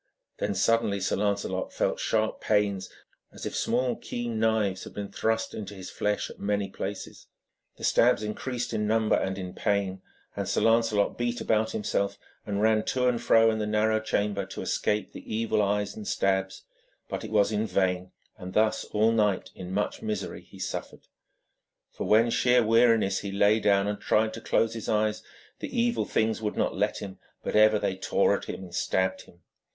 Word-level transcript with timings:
Then 0.39 0.55
suddenly 0.55 0.99
Sir 0.99 1.15
Lancelot 1.17 1.71
felt 1.71 1.99
sharp 1.99 2.41
pains, 2.41 2.89
as 3.31 3.45
if 3.45 3.55
small 3.55 3.95
keen 3.95 4.39
knives 4.39 4.83
had 4.83 4.95
been 4.95 5.11
thrust 5.11 5.53
into 5.53 5.75
his 5.75 5.91
flesh 5.91 6.31
at 6.31 6.39
many 6.39 6.69
places. 6.69 7.27
The 7.77 7.83
stabs 7.83 8.23
increased 8.23 8.73
in 8.73 8.87
number 8.87 9.15
and 9.15 9.37
in 9.37 9.53
pain, 9.53 10.01
and 10.35 10.49
Sir 10.49 10.61
Lancelot 10.61 11.19
beat 11.19 11.39
about 11.39 11.73
himself 11.73 12.17
and 12.47 12.63
ran 12.63 12.83
to 12.85 13.07
and 13.07 13.21
fro 13.21 13.51
in 13.51 13.59
the 13.59 13.67
narrow 13.67 13.99
chamber 13.99 14.43
to 14.47 14.63
escape 14.63 15.11
the 15.13 15.31
evil 15.31 15.61
eyes 15.61 15.95
and 15.95 16.07
the 16.07 16.09
stabs, 16.09 16.63
but 17.07 17.23
it 17.23 17.29
was 17.29 17.51
in 17.51 17.67
vain, 17.67 18.11
and 18.39 18.53
thus 18.55 18.85
all 18.85 19.11
night 19.11 19.51
in 19.53 19.71
much 19.71 20.01
misery 20.01 20.41
he 20.41 20.57
suffered. 20.57 21.05
When 21.99 22.25
for 22.25 22.31
sheer 22.31 22.63
weariness 22.65 23.19
he 23.19 23.31
lay 23.31 23.59
down 23.59 23.85
and 23.87 24.01
tried 24.01 24.33
to 24.33 24.41
close 24.41 24.73
his 24.73 24.89
eyes, 24.89 25.21
the 25.59 25.69
evil 25.79 26.05
things 26.05 26.41
would 26.41 26.57
not 26.57 26.75
let 26.75 27.03
him, 27.03 27.19
but 27.43 27.55
ever 27.55 27.77
they 27.77 27.95
tore 27.95 28.35
at 28.35 28.45
him 28.45 28.63
and 28.63 28.73
stabbed 28.73 29.25
him. 29.25 29.43